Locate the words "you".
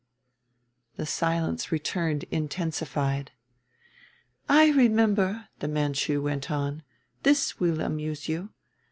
8.27-8.49